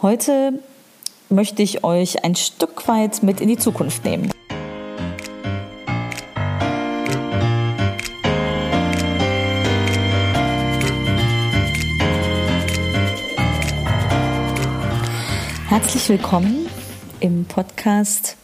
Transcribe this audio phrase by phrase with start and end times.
[0.00, 0.62] Heute
[1.28, 4.30] möchte ich euch ein Stück weit mit in die Zukunft nehmen.
[15.68, 16.68] Herzlich willkommen
[17.18, 18.36] im Podcast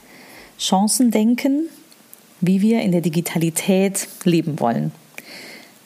[0.58, 1.68] Chancen denken,
[2.40, 4.90] wie wir in der Digitalität leben wollen.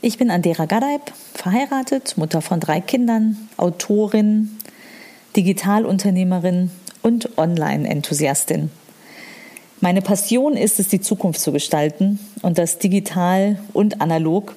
[0.00, 4.56] Ich bin Andera Gadeib, verheiratet, Mutter von drei Kindern, Autorin,
[5.36, 6.70] Digitalunternehmerin
[7.02, 8.70] und Online-Enthusiastin.
[9.80, 14.56] Meine Passion ist es, die Zukunft zu gestalten und das digital und analog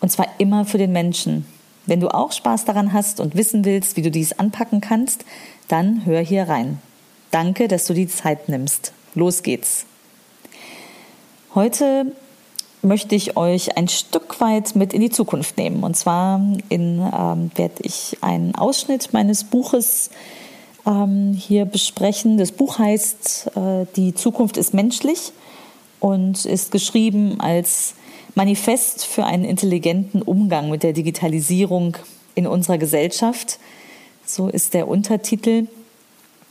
[0.00, 1.46] und zwar immer für den Menschen.
[1.86, 5.24] Wenn du auch Spaß daran hast und wissen willst, wie du dies anpacken kannst,
[5.68, 6.78] dann hör hier rein.
[7.30, 8.92] Danke, dass du die Zeit nimmst.
[9.14, 9.86] Los geht's.
[11.54, 12.12] Heute
[12.82, 15.84] möchte ich euch ein Stück weit mit in die Zukunft nehmen.
[15.84, 20.10] Und zwar in, ähm, werde ich einen Ausschnitt meines Buches
[20.84, 22.38] ähm, hier besprechen.
[22.38, 25.32] Das Buch heißt äh, Die Zukunft ist menschlich
[26.00, 27.94] und ist geschrieben als
[28.34, 31.96] Manifest für einen intelligenten Umgang mit der Digitalisierung
[32.34, 33.58] in unserer Gesellschaft.
[34.26, 35.68] So ist der Untertitel.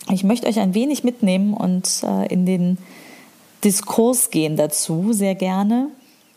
[0.10, 2.78] Ich möchte euch ein wenig mitnehmen und äh, in den
[3.64, 5.90] Diskurs gehen dazu, sehr gerne.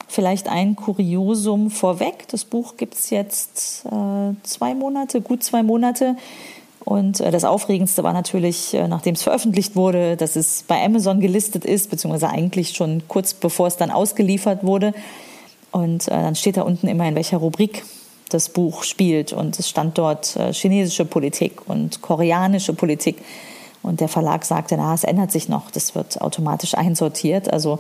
[0.08, 2.28] Vielleicht ein Kuriosum vorweg.
[2.28, 6.16] Das Buch gibt es jetzt äh, zwei Monate, gut zwei Monate.
[6.84, 11.20] Und äh, das Aufregendste war natürlich, äh, nachdem es veröffentlicht wurde, dass es bei Amazon
[11.20, 14.92] gelistet ist, beziehungsweise eigentlich schon kurz bevor es dann ausgeliefert wurde.
[15.72, 17.84] Und äh, dann steht da unten immer, in welcher Rubrik
[18.28, 19.32] das Buch spielt.
[19.32, 23.16] Und es stand dort äh, chinesische Politik und koreanische Politik.
[23.84, 27.52] Und der Verlag sagte, na, es ändert sich noch, das wird automatisch einsortiert.
[27.52, 27.78] Also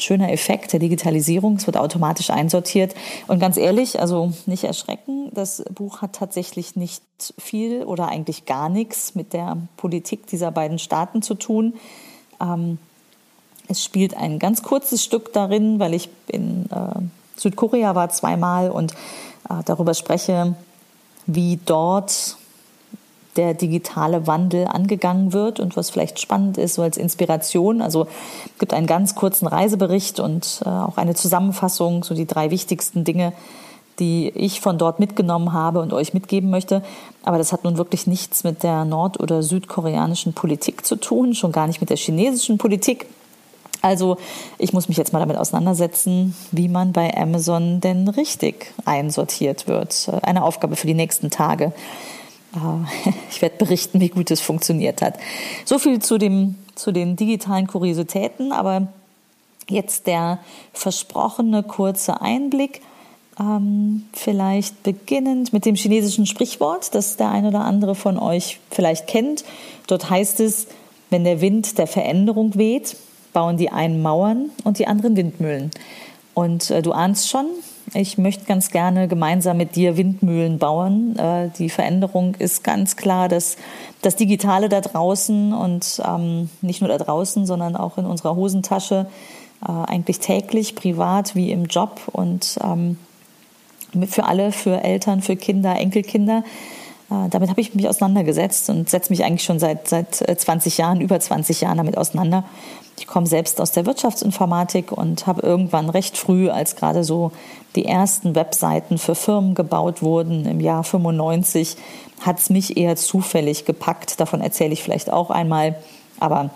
[0.00, 2.94] schöner Effekt der Digitalisierung, es wird automatisch einsortiert.
[3.28, 7.02] Und ganz ehrlich, also nicht erschrecken, das Buch hat tatsächlich nicht
[7.38, 11.74] viel oder eigentlich gar nichts mit der Politik dieser beiden Staaten zu tun.
[12.40, 12.78] Ähm,
[13.68, 17.00] es spielt ein ganz kurzes Stück darin, weil ich in äh,
[17.36, 18.92] Südkorea war zweimal und
[19.48, 20.56] äh, darüber spreche,
[21.26, 22.38] wie dort
[23.36, 27.82] der digitale Wandel angegangen wird und was vielleicht spannend ist, so als Inspiration.
[27.82, 28.06] Also
[28.46, 33.04] es gibt einen ganz kurzen Reisebericht und äh, auch eine Zusammenfassung, so die drei wichtigsten
[33.04, 33.32] Dinge,
[33.98, 36.82] die ich von dort mitgenommen habe und euch mitgeben möchte.
[37.24, 41.52] Aber das hat nun wirklich nichts mit der nord- oder südkoreanischen Politik zu tun, schon
[41.52, 43.06] gar nicht mit der chinesischen Politik.
[43.82, 44.16] Also
[44.56, 50.10] ich muss mich jetzt mal damit auseinandersetzen, wie man bei Amazon denn richtig einsortiert wird.
[50.22, 51.72] Eine Aufgabe für die nächsten Tage.
[52.54, 55.18] Äh, ich werde berichten, wie gut es funktioniert hat.
[55.64, 58.88] So viel zu, dem, zu den digitalen Kuriositäten, aber
[59.68, 60.38] jetzt der
[60.72, 62.80] versprochene kurze Einblick.
[63.38, 69.08] Ähm, vielleicht beginnend mit dem chinesischen Sprichwort, das der ein oder andere von euch vielleicht
[69.08, 69.44] kennt.
[69.88, 70.68] Dort heißt es,
[71.10, 72.96] wenn der Wind der Veränderung weht,
[73.32, 75.70] bauen die einen Mauern und die anderen Windmühlen.
[76.34, 77.46] Und äh, du ahnst schon,
[77.94, 81.16] ich möchte ganz gerne gemeinsam mit dir Windmühlen bauen.
[81.16, 83.56] Äh, die Veränderung ist ganz klar, dass
[84.02, 89.06] das Digitale da draußen und ähm, nicht nur da draußen, sondern auch in unserer Hosentasche
[89.66, 92.98] äh, eigentlich täglich, privat wie im Job und ähm,
[94.08, 96.42] für alle, für Eltern, für Kinder, Enkelkinder.
[97.14, 101.00] Äh, damit habe ich mich auseinandergesetzt und setze mich eigentlich schon seit, seit 20 Jahren,
[101.00, 102.44] über 20 Jahren damit auseinander.
[102.98, 107.32] Ich komme selbst aus der Wirtschaftsinformatik und habe irgendwann recht früh, als gerade so
[107.74, 111.76] die ersten Webseiten für Firmen gebaut wurden im Jahr 95,
[112.20, 114.20] hat es mich eher zufällig gepackt.
[114.20, 115.76] Davon erzähle ich vielleicht auch einmal,
[116.20, 116.50] aber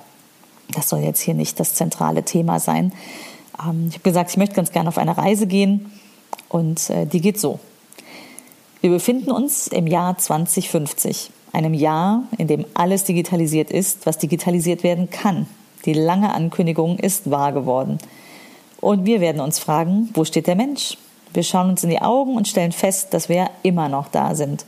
[0.72, 2.92] das soll jetzt hier nicht das zentrale Thema sein.
[3.60, 5.90] Ähm, ich habe gesagt, ich möchte ganz gerne auf eine Reise gehen
[6.48, 7.58] und äh, die geht so.
[8.80, 14.84] Wir befinden uns im Jahr 2050, einem Jahr, in dem alles digitalisiert ist, was digitalisiert
[14.84, 15.48] werden kann.
[15.84, 17.98] Die lange Ankündigung ist wahr geworden.
[18.80, 20.96] Und wir werden uns fragen, wo steht der Mensch?
[21.34, 24.64] Wir schauen uns in die Augen und stellen fest, dass wir immer noch da sind.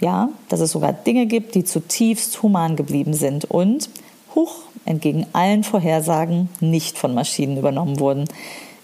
[0.00, 3.90] Ja, dass es sogar Dinge gibt, die zutiefst human geblieben sind und,
[4.34, 4.54] hoch,
[4.86, 8.24] entgegen allen Vorhersagen, nicht von Maschinen übernommen wurden.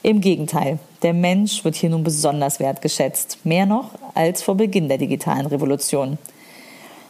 [0.04, 4.98] Im Gegenteil, der Mensch wird hier nun besonders wertgeschätzt, mehr noch als vor Beginn der
[4.98, 6.18] digitalen Revolution.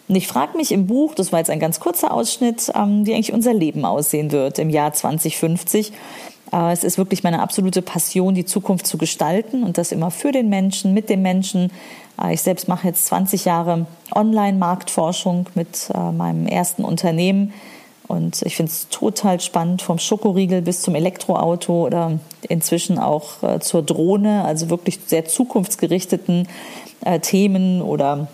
[0.08, 3.14] Und ich frage mich im Buch, das war jetzt ein ganz kurzer Ausschnitt, ähm, wie
[3.14, 5.92] eigentlich unser Leben aussehen wird im Jahr 2050.
[6.52, 10.32] Äh, es ist wirklich meine absolute Passion, die Zukunft zu gestalten und das immer für
[10.32, 11.70] den Menschen, mit dem Menschen.
[12.22, 17.54] Äh, ich selbst mache jetzt 20 Jahre Online-Marktforschung mit äh, meinem ersten Unternehmen.
[18.08, 22.18] Und ich finde es total spannend, vom Schokoriegel bis zum Elektroauto oder
[22.48, 26.48] inzwischen auch zur Drohne, also wirklich sehr zukunftsgerichteten
[27.22, 28.28] Themen oder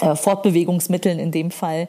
[0.00, 1.88] äh, Fortbewegungsmitteln in dem Fall.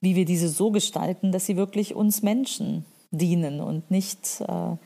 [0.00, 4.76] wie wir diese so gestalten, dass sie wirklich uns Menschen dienen und nicht äh,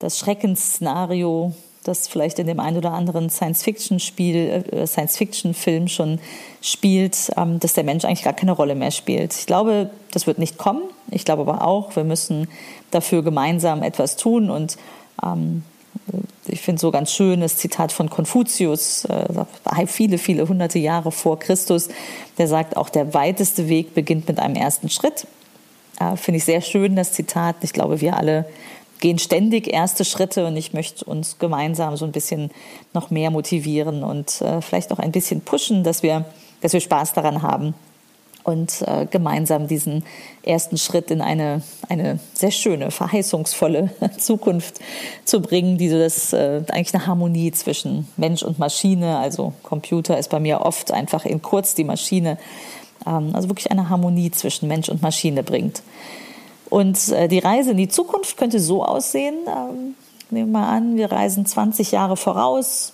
[0.00, 1.52] das Schreckensszenario,
[1.84, 6.18] das vielleicht in dem einen oder anderen Science-Fiction-Spiel, äh, Science-Fiction-Film schon
[6.60, 9.34] spielt, ähm, dass der Mensch eigentlich gar keine Rolle mehr spielt.
[9.34, 10.82] Ich glaube, das wird nicht kommen.
[11.10, 12.48] Ich glaube aber auch, wir müssen
[12.90, 14.76] dafür gemeinsam etwas tun und
[15.22, 15.62] ähm,
[16.46, 21.38] ich finde so ganz schön das Zitat von Konfuzius, äh, viele, viele hunderte Jahre vor
[21.38, 21.88] Christus,
[22.38, 25.26] der sagt, auch der weiteste Weg beginnt mit einem ersten Schritt.
[25.98, 27.56] Äh, finde ich sehr schön, das Zitat.
[27.62, 28.46] Ich glaube, wir alle
[29.00, 32.50] gehen ständig erste Schritte und ich möchte uns gemeinsam so ein bisschen
[32.92, 36.24] noch mehr motivieren und äh, vielleicht auch ein bisschen pushen, dass wir,
[36.60, 37.74] dass wir Spaß daran haben
[38.44, 40.04] und äh, gemeinsam diesen
[40.42, 44.80] ersten Schritt in eine, eine sehr schöne, verheißungsvolle Zukunft
[45.24, 50.18] zu bringen, die so das äh, eigentlich eine Harmonie zwischen Mensch und Maschine, also Computer
[50.18, 52.38] ist bei mir oft einfach in kurz die Maschine,
[53.06, 55.82] ähm, also wirklich eine Harmonie zwischen Mensch und Maschine bringt.
[56.70, 59.94] Und äh, die Reise in die Zukunft könnte so aussehen, ähm,
[60.30, 62.92] nehmen wir mal an, wir reisen 20 Jahre voraus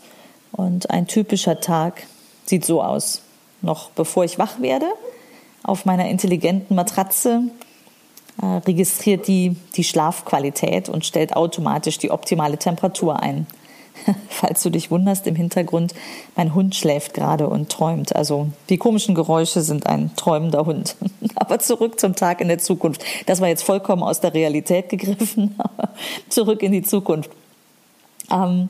[0.52, 2.06] und ein typischer Tag
[2.46, 3.22] sieht so aus.
[3.60, 4.86] Noch bevor ich wach werde,
[5.62, 7.42] auf meiner intelligenten Matratze
[8.40, 13.46] äh, registriert die die Schlafqualität und stellt automatisch die optimale Temperatur ein.
[14.28, 15.94] Falls du dich wunderst, im Hintergrund,
[16.34, 18.14] mein Hund schläft gerade und träumt.
[18.14, 20.96] Also die komischen Geräusche sind ein träumender Hund.
[21.40, 23.04] Aber zurück zum Tag in der Zukunft.
[23.26, 25.56] Das war jetzt vollkommen aus der Realität gegriffen.
[26.28, 27.30] zurück in die Zukunft.
[28.30, 28.68] Ähm,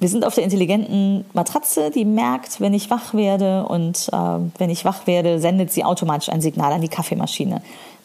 [0.00, 4.16] wir sind auf der intelligenten Matratze, die merkt, wenn ich wach werde und äh,
[4.58, 7.62] wenn ich wach werde, sendet sie automatisch ein Signal an die Kaffeemaschine.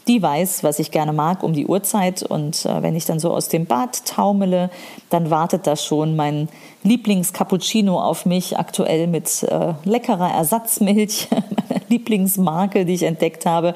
[0.08, 3.32] Die weiß, was ich gerne mag um die Uhrzeit und äh, wenn ich dann so
[3.34, 4.70] aus dem Bad taumele,
[5.10, 6.48] dann wartet da schon mein
[6.84, 11.28] Lieblingscappuccino auf mich, aktuell mit äh, leckerer Ersatzmilch,
[11.70, 13.76] meiner Lieblingsmarke, die ich entdeckt habe.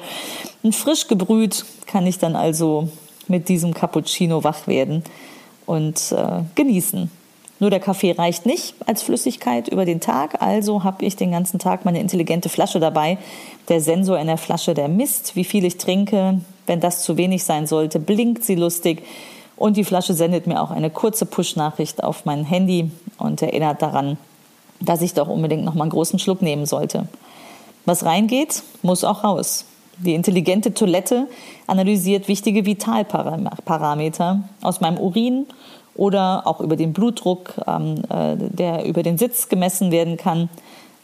[0.62, 2.88] Und frisch gebrüht kann ich dann also
[3.28, 5.04] mit diesem Cappuccino wach werden
[5.66, 7.10] und äh, genießen.
[7.62, 11.60] Nur der Kaffee reicht nicht als Flüssigkeit über den Tag, also habe ich den ganzen
[11.60, 13.18] Tag meine intelligente Flasche dabei.
[13.68, 16.40] Der Sensor in der Flasche, der misst, wie viel ich trinke.
[16.66, 19.04] Wenn das zu wenig sein sollte, blinkt sie lustig
[19.54, 24.18] und die Flasche sendet mir auch eine kurze Push-Nachricht auf mein Handy und erinnert daran,
[24.80, 27.06] dass ich doch unbedingt noch mal einen großen Schluck nehmen sollte.
[27.84, 29.66] Was reingeht, muss auch raus.
[29.98, 31.28] Die intelligente Toilette
[31.68, 35.46] analysiert wichtige Vitalparameter aus meinem Urin
[35.94, 40.48] oder auch über den Blutdruck, ähm, äh, der über den Sitz gemessen werden kann.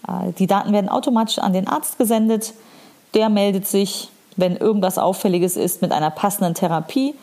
[0.06, 2.54] Äh, die Daten werden automatisch an den Arzt gesendet.
[3.14, 7.14] Der meldet sich, wenn irgendwas Auffälliges ist, mit einer passenden Therapie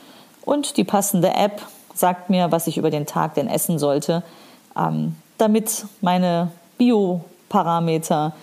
[0.43, 1.61] und die passende App
[1.93, 4.23] sagt mir, was ich über den Tag denn essen sollte,
[4.77, 8.33] ähm, damit meine Bioparameter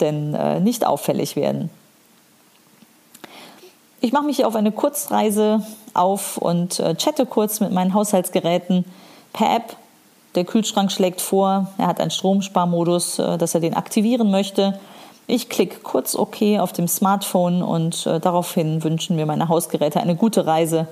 [0.00, 1.70] denn äh, nicht auffällig werden.
[4.02, 5.62] Ich mache mich auf eine Kurzreise
[5.92, 8.86] auf und äh, chatte kurz mit meinen Haushaltsgeräten
[9.34, 9.76] per App.
[10.34, 14.80] Der Kühlschrank schlägt vor, er hat einen Stromsparmodus, äh, dass er den aktivieren möchte.
[15.26, 20.16] Ich klicke kurz OK auf dem Smartphone und äh, daraufhin wünschen mir meine Hausgeräte eine
[20.16, 20.88] gute Reise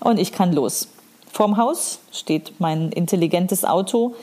[0.00, 0.88] und ich kann los.
[1.30, 4.14] Vorm Haus steht mein intelligentes Auto.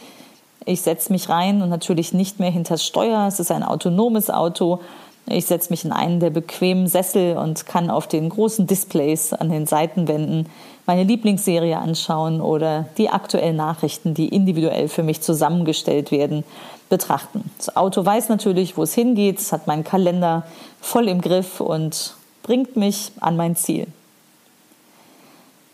[0.66, 3.28] Ich setze mich rein und natürlich nicht mehr hinters Steuer.
[3.28, 4.80] Es ist ein autonomes Auto.
[5.26, 9.50] Ich setze mich in einen der bequemen Sessel und kann auf den großen Displays an
[9.50, 10.50] den Seitenwänden
[10.86, 16.44] meine Lieblingsserie anschauen oder die aktuellen Nachrichten, die individuell für mich zusammengestellt werden,
[16.90, 17.50] betrachten.
[17.58, 20.44] Das Auto weiß natürlich, wo es hingeht, es hat meinen Kalender
[20.82, 23.88] voll im Griff und bringt mich an mein Ziel.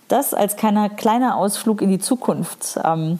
[0.07, 2.79] Das als kleiner, kleiner Ausflug in die Zukunft.
[2.83, 3.19] Ähm,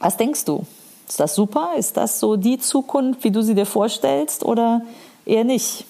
[0.00, 0.66] was denkst du?
[1.08, 1.72] Ist das super?
[1.76, 4.44] Ist das so die Zukunft, wie du sie dir vorstellst?
[4.44, 4.82] Oder
[5.24, 5.84] eher nicht.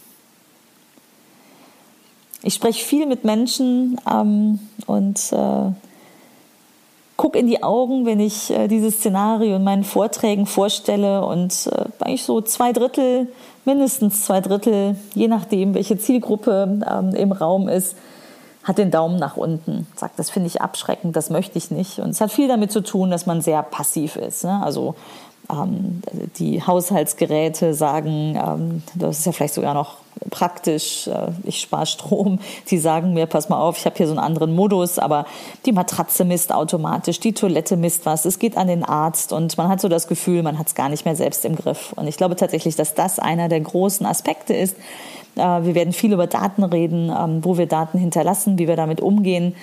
[2.42, 5.70] Ich spreche viel mit Menschen ähm, und äh,
[7.16, 11.84] gucke in die Augen, wenn ich äh, dieses Szenario in meinen Vorträgen vorstelle und äh,
[12.00, 13.28] eigentlich so zwei Drittel,
[13.64, 17.96] mindestens zwei Drittel, je nachdem, welche Zielgruppe ähm, im Raum ist,
[18.64, 22.00] hat den Daumen nach unten, sagt, das finde ich abschreckend, das möchte ich nicht.
[22.00, 24.44] Und es hat viel damit zu tun, dass man sehr passiv ist.
[24.44, 24.60] Ne?
[24.62, 24.96] Also
[25.52, 26.02] ähm,
[26.38, 29.98] die Haushaltsgeräte sagen, ähm, das ist ja vielleicht sogar noch
[30.30, 32.38] praktisch, äh, ich spare Strom.
[32.70, 35.26] Die sagen mir, pass mal auf, ich habe hier so einen anderen Modus, aber
[35.66, 39.68] die Matratze misst automatisch, die Toilette misst was, es geht an den Arzt und man
[39.68, 41.92] hat so das Gefühl, man hat es gar nicht mehr selbst im Griff.
[41.96, 44.76] Und ich glaube tatsächlich, dass das einer der großen Aspekte ist.
[45.36, 49.00] Äh, wir werden viel über Daten reden, ähm, wo wir Daten hinterlassen, wie wir damit
[49.00, 49.54] umgehen.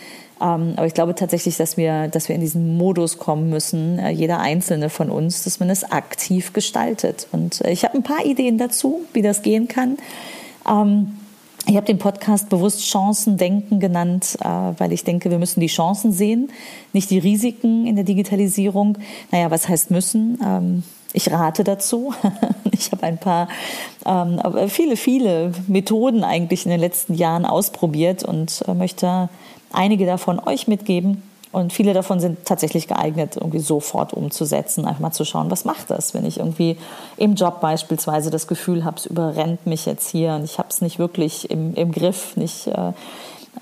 [0.41, 4.09] Ähm, aber ich glaube tatsächlich, dass wir, dass wir in diesen Modus kommen müssen, äh,
[4.09, 7.27] jeder einzelne von uns, dass man es aktiv gestaltet.
[7.31, 9.97] Und äh, ich habe ein paar Ideen dazu, wie das gehen kann.
[10.67, 11.15] Ähm,
[11.67, 16.11] Ich habe den Podcast bewusst Chancendenken genannt, äh, weil ich denke, wir müssen die Chancen
[16.11, 16.49] sehen,
[16.93, 18.97] nicht die Risiken in der Digitalisierung.
[19.31, 20.39] Naja, was heißt müssen?
[21.13, 22.13] Ich rate dazu.
[22.71, 23.49] Ich habe ein paar,
[24.05, 24.39] ähm,
[24.69, 29.27] viele, viele Methoden eigentlich in den letzten Jahren ausprobiert und äh, möchte
[29.73, 31.21] einige davon euch mitgeben.
[31.51, 35.89] Und viele davon sind tatsächlich geeignet, irgendwie sofort umzusetzen, einfach mal zu schauen, was macht
[35.89, 36.77] das, wenn ich irgendwie
[37.17, 40.81] im Job beispielsweise das Gefühl habe, es überrennt mich jetzt hier und ich habe es
[40.81, 42.89] nicht wirklich im, im Griff, nicht äh,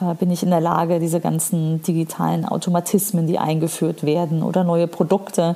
[0.01, 4.88] äh, bin ich in der Lage, diese ganzen digitalen Automatismen, die eingeführt werden oder neue
[4.88, 5.56] Produkte,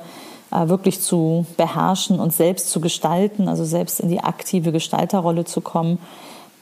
[0.52, 5.98] wirklich zu beherrschen und selbst zu gestalten, also selbst in die aktive Gestalterrolle zu kommen.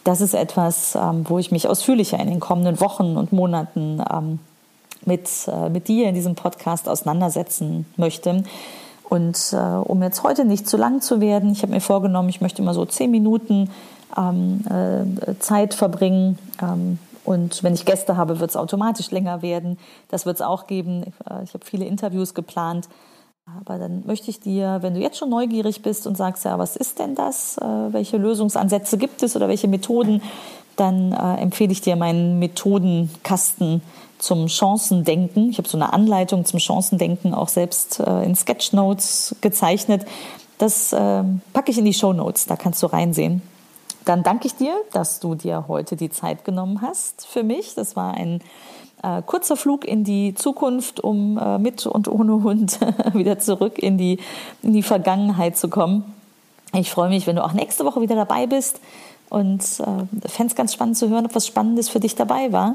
[0.05, 4.39] Das ist etwas, ähm, wo ich mich ausführlicher in den kommenden Wochen und Monaten ähm,
[5.05, 8.45] mit, äh, mit dir in diesem Podcast auseinandersetzen möchte.
[9.09, 12.41] Und äh, um jetzt heute nicht zu lang zu werden, ich habe mir vorgenommen, ich
[12.41, 13.71] möchte immer so zehn Minuten
[14.17, 14.65] ähm,
[15.39, 16.37] Zeit verbringen.
[17.25, 19.79] und wenn ich Gäste habe, wird es automatisch länger werden.
[20.09, 21.05] Das wird es auch geben.
[21.45, 22.89] Ich habe viele Interviews geplant.
[23.45, 26.77] Aber dann möchte ich dir, wenn du jetzt schon neugierig bist und sagst, ja, was
[26.77, 27.59] ist denn das?
[27.59, 30.23] Äh, welche Lösungsansätze gibt es oder welche Methoden?
[30.77, 33.83] Dann äh, empfehle ich dir meinen Methodenkasten
[34.19, 35.51] zum Chancendenken.
[35.51, 40.07] Ich habe so eine Anleitung zum Chancendenken auch selbst äh, in Sketchnotes gezeichnet.
[40.59, 43.43] Das äh, packe ich in die Show Notes, da kannst du reinsehen.
[44.05, 47.75] Dann danke ich dir, dass du dir heute die Zeit genommen hast für mich.
[47.75, 48.41] Das war ein
[49.03, 52.79] äh, kurzer Flug in die Zukunft, um äh, mit und ohne Hund
[53.15, 54.19] wieder zurück in die,
[54.63, 56.05] in die Vergangenheit zu kommen.
[56.73, 58.81] Ich freue mich, wenn du auch nächste Woche wieder dabei bist
[59.29, 62.75] und äh, fände es ganz spannend zu hören, ob was Spannendes für dich dabei war.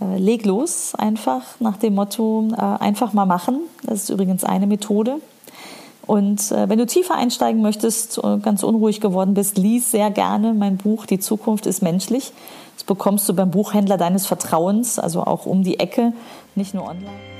[0.00, 3.60] Äh, leg los, einfach nach dem Motto, äh, einfach mal machen.
[3.84, 5.20] Das ist übrigens eine Methode.
[6.06, 10.52] Und äh, wenn du tiefer einsteigen möchtest, äh, ganz unruhig geworden bist, lies sehr gerne
[10.52, 12.32] mein Buch Die Zukunft ist menschlich.
[12.82, 16.12] Das bekommst du beim Buchhändler deines Vertrauens, also auch um die Ecke,
[16.56, 17.31] nicht nur online.